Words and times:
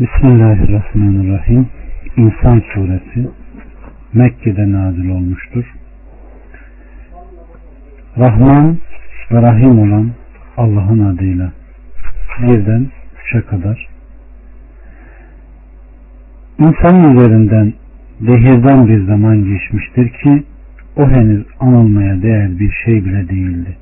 Bismillahirrahmanirrahim. 0.00 1.68
İnsan 2.16 2.62
suresi 2.74 3.28
Mekke'de 4.14 4.72
nazil 4.72 5.08
olmuştur. 5.08 5.64
Rahman 8.18 8.78
ve 9.32 9.42
Rahim 9.42 9.78
olan 9.78 10.10
Allah'ın 10.56 11.14
adıyla 11.14 11.52
birden 12.42 12.86
üçe 13.24 13.46
kadar 13.46 13.88
İnsanın 16.58 17.16
üzerinden 17.16 17.72
dehirden 18.20 18.88
bir 18.88 19.06
zaman 19.06 19.44
geçmiştir 19.44 20.08
ki 20.08 20.44
o 20.96 21.10
henüz 21.10 21.46
anılmaya 21.60 22.22
değer 22.22 22.58
bir 22.58 22.72
şey 22.84 23.04
bile 23.04 23.28
değildi. 23.28 23.76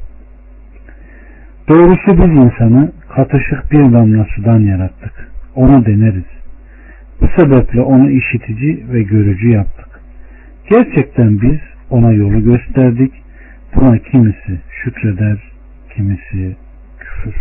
Doğrusu 1.69 2.09
biz 2.09 2.31
insanı 2.31 2.93
katışık 3.09 3.73
bir 3.73 3.93
damla 3.93 4.27
sudan 4.37 4.61
yarattık. 4.61 5.31
Onu 5.55 5.87
deneriz. 5.87 6.25
Bu 7.21 7.29
sebeple 7.37 7.81
onu 7.81 8.11
işitici 8.11 8.85
ve 8.93 9.03
görücü 9.03 9.49
yaptık. 9.49 10.01
Gerçekten 10.71 11.41
biz 11.43 11.59
ona 11.91 12.13
yolu 12.13 12.45
gösterdik. 12.45 13.13
Buna 13.75 13.99
kimisi 13.99 14.61
şükreder, 14.71 15.39
kimisi 15.95 16.57
küfür. 16.99 17.35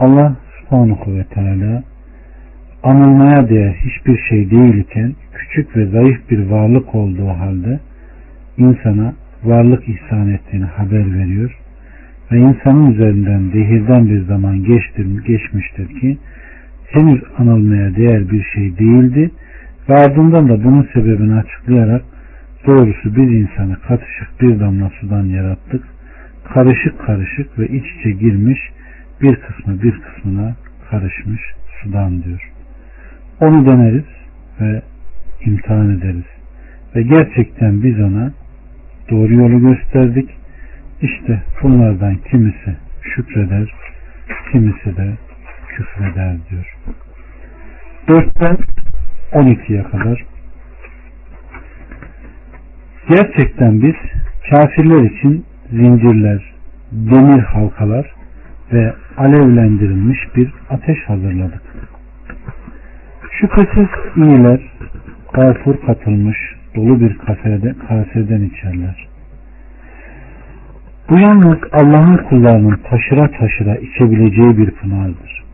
Allah 0.00 0.36
subhanahu 0.60 1.16
ve 1.16 1.24
teala 1.24 1.82
anılmaya 2.82 3.48
değer 3.48 3.74
hiçbir 3.74 4.18
şey 4.28 4.50
değilken 4.50 5.14
küçük 5.34 5.76
ve 5.76 5.86
zayıf 5.86 6.30
bir 6.30 6.46
varlık 6.46 6.94
olduğu 6.94 7.28
halde 7.28 7.80
insana 8.58 9.14
varlık 9.44 9.88
ihsan 9.88 10.28
ettiğini 10.28 10.64
haber 10.64 11.18
veriyor 11.18 11.63
ve 12.32 12.38
insanın 12.38 12.92
üzerinden 12.92 13.52
dehirden 13.52 14.08
bir 14.08 14.24
zaman 14.24 14.64
geçtir, 14.64 15.06
geçmiştir 15.26 16.00
ki 16.00 16.18
henüz 16.86 17.22
anılmaya 17.38 17.96
değer 17.96 18.30
bir 18.30 18.42
şey 18.54 18.78
değildi 18.78 19.30
ve 19.88 19.94
ardından 19.94 20.48
da 20.48 20.64
bunun 20.64 20.88
sebebini 20.94 21.34
açıklayarak 21.34 22.02
doğrusu 22.66 23.16
biz 23.16 23.32
insanı 23.32 23.76
katışık 23.80 24.40
bir 24.40 24.60
damla 24.60 24.90
sudan 25.00 25.24
yarattık 25.24 25.84
karışık 26.54 27.06
karışık 27.06 27.58
ve 27.58 27.68
iç 27.68 27.84
içe 27.98 28.10
girmiş 28.10 28.60
bir 29.22 29.36
kısmı 29.36 29.82
bir 29.82 30.00
kısmına 30.00 30.56
karışmış 30.90 31.40
sudan 31.82 32.22
diyor. 32.22 32.50
Onu 33.40 33.66
deneriz 33.66 34.04
ve 34.60 34.82
imtihan 35.44 35.90
ederiz. 35.90 36.24
Ve 36.96 37.02
gerçekten 37.02 37.82
biz 37.82 38.00
ona 38.00 38.32
doğru 39.10 39.34
yolu 39.34 39.60
gösterdik. 39.60 40.30
İşte 41.02 41.42
bunlardan 41.62 42.16
kimisi 42.16 42.76
şükreder, 43.02 43.74
kimisi 44.52 44.96
de 44.96 45.14
küfreder 45.68 46.36
diyor. 46.50 46.76
4'ten 48.08 48.58
12'ye 49.32 49.82
kadar 49.82 50.24
Gerçekten 53.08 53.82
biz 53.82 53.94
kafirler 54.50 55.02
için 55.10 55.44
zincirler, 55.70 56.54
demir 56.92 57.42
halkalar 57.42 58.14
ve 58.72 58.94
alevlendirilmiş 59.16 60.18
bir 60.36 60.52
ateş 60.70 60.98
hazırladık. 61.06 61.62
Şüphesiz 63.30 63.88
iyiler 64.16 64.60
gafur 65.32 65.76
katılmış 65.86 66.38
dolu 66.76 67.00
bir 67.00 67.18
kasede, 67.18 67.74
kaseden 67.88 68.42
içerler. 68.42 69.08
Bu 71.10 71.18
yalnız 71.18 71.58
Allah'ın 71.72 72.16
kullarının 72.16 72.80
taşıra 72.90 73.30
taşıra 73.30 73.76
içebileceği 73.76 74.58
bir 74.58 74.70
pınardır. 74.70 75.44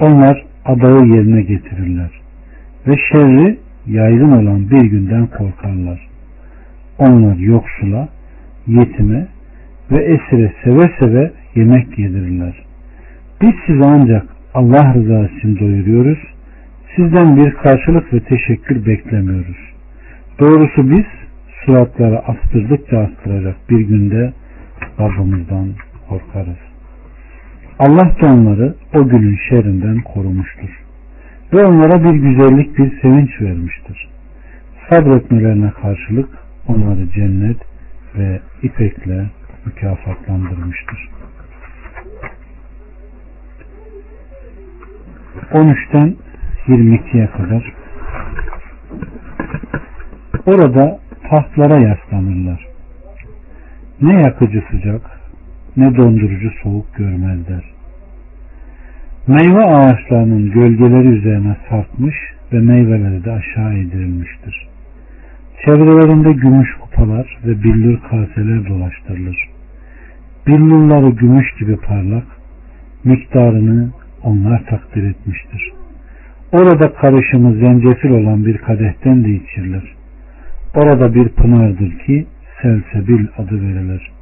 Onlar 0.00 0.44
adağı 0.64 1.06
yerine 1.06 1.42
getirirler 1.42 2.10
ve 2.86 2.96
şerri 3.12 3.58
yaygın 3.86 4.30
olan 4.30 4.70
bir 4.70 4.82
günden 4.82 5.26
korkarlar. 5.26 6.08
Onlar 6.98 7.36
yoksula, 7.36 8.08
yetime 8.66 9.26
ve 9.90 10.04
esire 10.04 10.52
seve 10.64 10.90
seve 11.00 11.32
yemek 11.54 11.98
yedirirler. 11.98 12.64
Biz 13.42 13.52
sizi 13.66 13.84
ancak 13.84 14.26
Allah 14.54 14.94
rızası 14.94 15.34
için 15.38 15.58
doyuruyoruz. 15.58 16.18
Sizden 16.96 17.36
bir 17.36 17.50
karşılık 17.50 18.14
ve 18.14 18.20
teşekkür 18.20 18.86
beklemiyoruz. 18.86 19.56
Doğrusu 20.40 20.90
biz 20.90 21.04
suratları 21.64 22.18
astırdıkça 22.18 22.98
astıracak 22.98 23.56
bir 23.70 23.80
günde 23.80 24.32
Rabbimizden 25.00 25.68
korkarız. 26.08 26.58
Allah 27.78 28.16
da 28.20 28.26
onları 28.26 28.74
o 28.94 29.08
günün 29.08 29.38
şerrinden 29.48 30.00
korumuştur. 30.00 30.68
Ve 31.52 31.64
onlara 31.64 32.04
bir 32.04 32.14
güzellik, 32.14 32.78
bir 32.78 33.00
sevinç 33.00 33.40
vermiştir. 33.40 34.08
Sabretmelerine 34.90 35.70
karşılık 35.70 36.28
onları 36.68 37.10
cennet 37.10 37.56
ve 38.14 38.40
ipekle 38.62 39.26
mükafatlandırmıştır. 39.66 41.08
13'ten 45.52 46.16
22'ye 46.68 47.26
kadar 47.26 47.72
orada 50.46 50.98
tahtlara 51.30 51.78
yaslanırlar. 51.78 52.73
Ne 54.02 54.12
yakıcı 54.22 54.62
sıcak 54.70 55.00
ne 55.76 55.96
dondurucu 55.96 56.50
soğuk 56.62 56.94
görmezler. 56.94 57.64
Meyve 59.26 59.64
ağaçlarının 59.64 60.50
gölgeleri 60.50 61.08
üzerine 61.08 61.56
sarkmış 61.68 62.14
ve 62.52 62.60
meyveleri 62.60 63.24
de 63.24 63.32
aşağı 63.32 63.74
indirilmiştir. 63.74 64.68
Çevrelerinde 65.64 66.32
gümüş 66.32 66.68
kupalar 66.80 67.38
ve 67.44 67.62
billur 67.62 68.00
kaseler 68.00 68.68
dolaştırılır. 68.68 69.48
Billurları 70.46 71.10
gümüş 71.10 71.54
gibi 71.58 71.76
parlak, 71.76 72.26
miktarını 73.04 73.90
onlar 74.22 74.66
takdir 74.66 75.02
etmiştir. 75.02 75.72
Orada 76.52 76.92
karışımı 76.94 77.54
zencefil 77.54 78.10
olan 78.10 78.46
bir 78.46 78.58
kadehten 78.58 79.24
de 79.24 79.28
içirilir. 79.28 79.94
Orada 80.74 81.14
bir 81.14 81.28
pınardır 81.28 81.98
ki 81.98 82.26
selsebil 82.64 83.26
adı 83.38 83.62
verilir. 83.62 84.12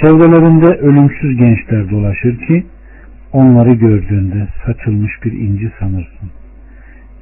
Çevrelerinde 0.00 0.66
ölümsüz 0.66 1.36
gençler 1.36 1.90
dolaşır 1.90 2.38
ki 2.46 2.66
onları 3.32 3.72
gördüğünde 3.74 4.48
saçılmış 4.66 5.12
bir 5.24 5.32
inci 5.32 5.72
sanırsın. 5.78 6.30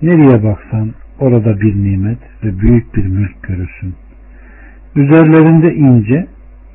Nereye 0.03 0.44
baksan 0.44 0.91
orada 1.21 1.61
bir 1.61 1.75
nimet 1.75 2.19
ve 2.44 2.61
büyük 2.61 2.97
bir 2.97 3.06
mülk 3.06 3.43
görürsün. 3.43 3.94
Üzerlerinde 4.97 5.75
ince, 5.75 6.27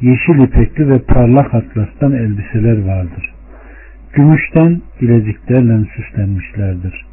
yeşil 0.02 0.40
ipekli 0.40 0.90
ve 0.90 1.00
parlak 1.00 1.54
atlastan 1.54 2.12
elbiseler 2.12 2.86
vardır. 2.86 3.34
Gümüşten 4.14 4.82
bileziklerle 5.02 5.86
süslenmişlerdir. 5.96 7.06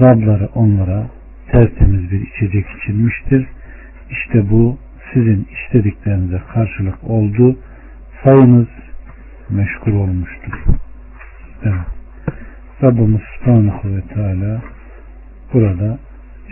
Rabları 0.00 0.48
onlara 0.54 1.06
tertemiz 1.52 2.10
bir 2.10 2.20
içecek 2.20 2.66
içilmiştir. 2.78 3.46
İşte 4.10 4.50
bu 4.50 4.78
sizin 5.12 5.48
istediklerinize 5.50 6.40
karşılık 6.54 7.04
oldu. 7.04 7.56
Sayınız 8.24 8.68
meşgul 9.50 9.92
olmuştur. 9.92 10.52
Evet. 11.62 11.86
Rabbimiz 12.82 13.20
Subhanahu 13.38 13.96
ve 13.96 14.00
Teala 14.14 14.62
burada 15.52 15.98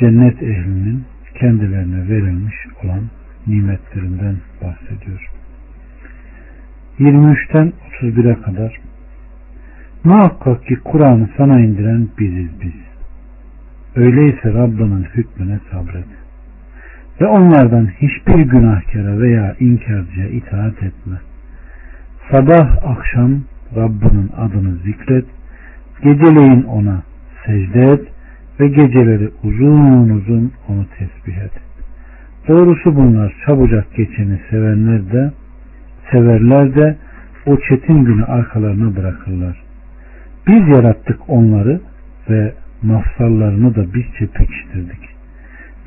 cennet 0.00 0.42
ehlinin 0.42 1.04
kendilerine 1.34 2.08
verilmiş 2.08 2.54
olan 2.84 3.02
nimetlerinden 3.46 4.36
bahsediyor. 4.62 5.30
23'ten 6.98 7.72
31'e 8.02 8.42
kadar 8.42 8.80
Muhakkak 10.04 10.66
ki 10.66 10.78
Kur'an'ı 10.84 11.28
sana 11.36 11.60
indiren 11.60 12.08
biziz 12.18 12.48
biz. 12.62 12.72
Öyleyse 13.94 14.54
Rabbinin 14.54 15.04
hükmüne 15.04 15.60
sabret. 15.70 16.04
Ve 17.20 17.26
onlardan 17.26 17.86
hiçbir 17.86 18.42
günahkara 18.42 19.20
veya 19.20 19.54
inkarcıya 19.60 20.28
itaat 20.28 20.82
etme. 20.82 21.16
Sabah 22.30 22.86
akşam 22.86 23.40
Rabbinin 23.76 24.30
adını 24.36 24.76
zikret. 24.76 25.24
Geceleyin 26.02 26.62
ona 26.62 27.02
secde 27.46 27.92
et 27.92 28.00
ve 28.60 28.68
geceleri 28.68 29.30
uzun 29.44 30.08
uzun 30.08 30.52
onu 30.68 30.86
tesbih 30.98 31.36
et. 31.36 31.52
Doğrusu 32.48 32.96
bunlar 32.96 33.34
çabucak 33.46 33.94
geçeni 33.94 34.40
sevenler 34.50 35.12
de 35.12 35.32
severler 36.10 36.74
de 36.74 36.96
o 37.46 37.56
çetin 37.68 38.04
günü 38.04 38.24
arkalarına 38.24 38.96
bırakırlar. 38.96 39.62
Biz 40.46 40.68
yarattık 40.68 41.18
onları 41.28 41.80
ve 42.30 42.52
mafsallarını 42.82 43.74
da 43.74 43.94
bizce 43.94 44.26
pekiştirdik. 44.26 45.17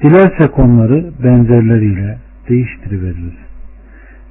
Dilersek 0.01 0.59
onları 0.59 1.12
benzerleriyle 1.24 2.18
değiştiriveririz. 2.50 3.38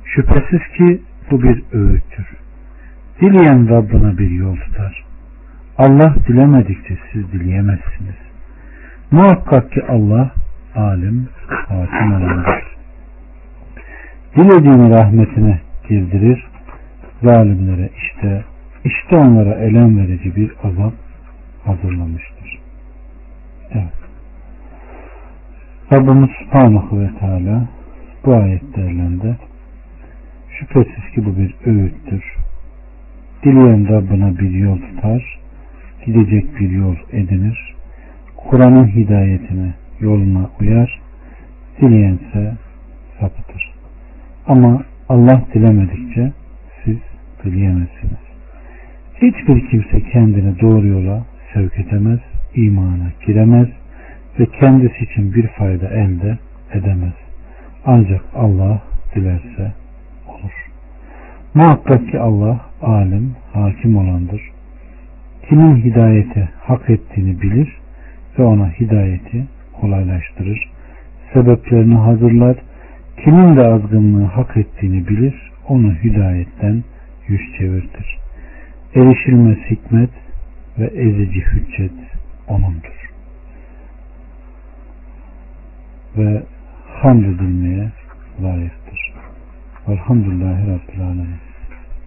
Şüphesiz 0.05 0.61
ki 0.76 1.02
bu 1.31 1.43
bir 1.43 1.64
öğüttür. 1.72 2.26
Dileyen 3.20 3.69
Rabbına 3.69 4.19
bir 4.19 4.31
yol 4.31 4.56
tutar. 4.56 5.05
Allah 5.78 6.14
dilemedikçe 6.28 6.99
siz 7.12 7.32
dileyemezsiniz. 7.32 8.17
Muhakkak 9.11 9.72
ki 9.72 9.82
Allah 9.88 10.31
alim, 10.75 11.28
hakim 11.49 12.12
olandır. 12.12 12.64
Dilediğini 14.37 14.90
rahmetine 14.90 15.61
girdirir, 15.88 16.46
zalimlere 17.22 17.90
işte 17.96 18.44
işte 18.84 19.17
onlara 19.17 19.55
elem 19.55 19.99
verici 19.99 20.37
bir 20.37 20.52
azap 20.64 20.94
hazırlamıştır. 21.64 22.58
Evet. 23.72 24.09
Rabbimiz 25.92 26.31
Subhanahu 26.31 27.00
ve 27.00 27.10
Teala 27.20 27.69
bu 28.25 28.34
ayetlerinde 28.34 29.37
şüphesiz 30.58 31.10
ki 31.14 31.25
bu 31.25 31.37
bir 31.37 31.54
öğüttür. 31.66 32.25
Dileyen 33.42 33.88
Rabbına 33.88 34.38
bir 34.38 34.50
yol 34.50 34.78
tutar, 34.78 35.38
gidecek 36.06 36.60
bir 36.60 36.70
yol 36.70 36.96
edinir. 37.12 37.75
Kur'an'ın 38.37 38.87
hidayetine, 38.87 39.75
yoluna 40.00 40.50
uyar, 40.60 41.00
dileyense 41.81 42.54
sapıtır. 43.20 43.72
Ama 44.46 44.82
Allah 45.08 45.43
dilemedikçe 45.54 46.32
siz 46.84 46.98
dileyemezsiniz. 47.44 48.20
Hiçbir 49.14 49.70
kimse 49.70 50.00
kendini 50.12 50.60
doğru 50.60 50.86
yola 50.86 51.25
sevk 51.54 51.78
edemez, 51.78 52.20
imana 52.54 53.12
giremez 53.26 53.69
ve 54.38 54.47
kendisi 54.61 55.05
için 55.05 55.35
bir 55.35 55.47
fayda 55.47 55.88
elde 55.88 56.38
edemez. 56.73 57.15
Ancak 57.87 58.21
Allah 58.35 58.82
dilerse 59.15 59.73
olur. 60.29 60.71
Muhakkak 61.55 62.09
ki 62.09 62.21
Allah 62.21 62.61
alim, 62.82 63.37
hakim 63.53 63.97
olandır. 63.97 64.43
Kimin 65.49 65.77
hidayete 65.77 66.49
hak 66.61 66.91
ettiğini 66.91 67.41
bilir 67.43 67.77
ve 68.38 68.43
ona 68.43 68.71
hidayeti 68.71 69.47
kolaylaştırır. 69.81 70.71
Sebeplerini 71.32 71.94
hazırlar. 71.94 72.56
Kimin 73.25 73.56
de 73.56 73.67
azgınlığı 73.67 74.25
hak 74.25 74.56
ettiğini 74.56 75.09
bilir, 75.09 75.50
onu 75.69 75.94
hidayetten 75.94 76.85
yüz 77.29 77.41
çevirtir. 77.59 78.19
Erişilmez 78.94 79.59
hikmet 79.71 80.11
ve 80.79 80.85
ezici 80.85 81.41
hüccet 81.41 81.93
O'nundur. 82.49 83.09
Ve 86.16 86.42
hamd 87.02 87.24
edilmeye 87.24 87.90
layıktır. 88.42 89.14
Velhamdülillahi 89.88 90.62
Rabbil 90.62 91.00
Alemin. 91.00 91.50